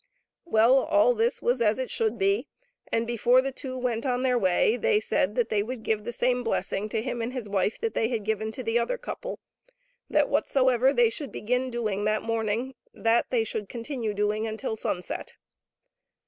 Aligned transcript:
Well, 0.45 0.79
all 0.79 1.13
this 1.13 1.43
was 1.43 1.61
as 1.61 1.77
it 1.77 1.91
should 1.91 2.17
be, 2.17 2.47
and 2.91 3.05
before 3.05 3.39
the 3.39 3.51
two 3.51 3.77
went 3.77 4.03
on 4.03 4.23
their 4.23 4.35
way 4.35 4.75
they 4.75 4.99
said 4.99 5.35
that 5.35 5.49
they 5.49 5.61
would 5.61 5.83
give 5.83 6.05
the 6.05 6.11
same 6.11 6.43
blessing 6.43 6.89
to 6.89 7.03
him 7.03 7.21
and 7.21 7.33
his 7.33 7.47
wife 7.47 7.79
that 7.81 7.93
they 7.93 8.07
had 8.07 8.23
given 8.25 8.51
to 8.53 8.63
the 8.63 8.79
other 8.79 8.97
couple— 8.97 9.39
that 10.09 10.27
whatsoever 10.27 10.91
they 10.91 11.11
should 11.11 11.31
begin 11.31 11.69
doing 11.69 12.05
that 12.05 12.23
morning, 12.23 12.73
that 12.95 13.29
they 13.29 13.43
should 13.43 13.69
continue 13.69 14.15
doing 14.15 14.47
until 14.47 14.75
sunset. 14.75 15.33